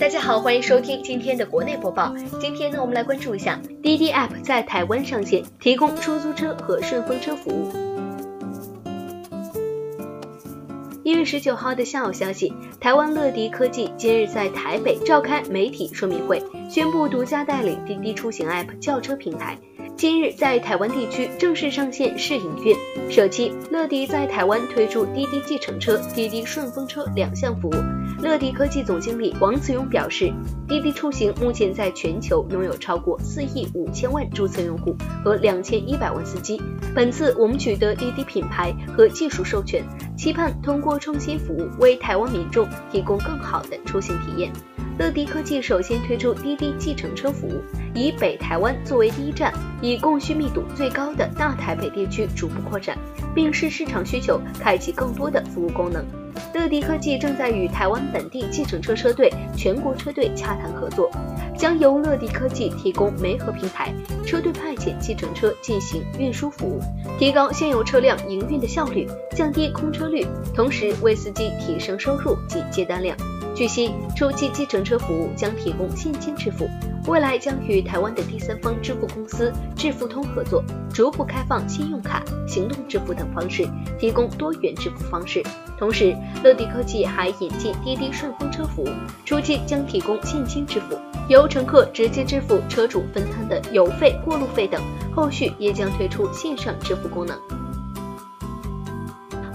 [0.00, 2.14] 大家好，欢迎收听今天的国内播报。
[2.40, 7.70] 今天呢，我们来关注一下滴滴 App 在台湾上线，提供出租车和顺风车服务。
[11.04, 12.50] 一月十九号的下午消息，
[12.80, 19.58] 台湾乐迪科技今日在台北召开媒体说明会，宣布独家代理滴滴出行 App 轿车平台。
[20.00, 22.74] 今日在台湾地区正式上线试营运。
[23.10, 27.74] 首期，乐迪在台湾推出滴滴计程车、滴滴顺风车两项服务。
[28.22, 30.32] 乐迪科技总经理王子勇表示，
[30.66, 36.58] 滴滴出行目前在全球拥有超过四亿五千万注册用户和两千一百万司机。
[36.94, 39.84] 本次我们取得滴滴品牌和技术授权，
[40.16, 44.50] 期盼通过创新服务为台湾民众提供更好的出行体验。
[45.00, 47.62] 乐迪科技首先推出滴滴计程车服务，
[47.94, 52.98] 以北台湾作为第一站，以供需密度最高的大台北地区逐步扩展，
[53.34, 56.04] 并视市场需求开启更多的服务功能。
[56.52, 61.10] 乐迪科技正在与台湾本地计程车车队、全国车队洽谈合作，
[61.56, 63.94] 将由乐迪科技提供媒合平台，
[64.26, 66.78] 车队派遣计程车进行运输服务，
[67.18, 73.16] 提高现有车辆营运的效率，降低空车率，同时为司机提升收入及接单量。
[73.60, 76.66] 据悉，初期计程车服务将提供现金支付，
[77.06, 85.42] 未来将与台湾的第三方支付公司致付通合作，逐步开放信用卡、行动支付等方式，提供多元支付方式。
[85.78, 88.88] 同时，乐迪科技还引进滴滴顺风车服务，
[89.26, 94.80] 初期将提供现金支付，由乘客直接支付车主分摊的油费、过路费等，
[95.14, 97.38] 后续也将推出线上支付功能。